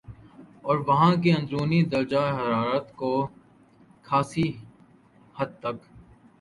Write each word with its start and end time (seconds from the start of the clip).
اور 0.67 0.77
وہاں 0.87 1.13
کے 1.23 1.31
اندرونی 1.33 1.81
درجہ 1.91 2.23
حرارت 2.37 2.87
کو 2.95 3.11
خاصی 4.07 4.47
حد 5.35 5.51
تک 5.61 5.75